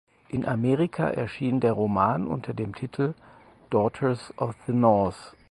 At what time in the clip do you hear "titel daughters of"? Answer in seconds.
2.73-4.55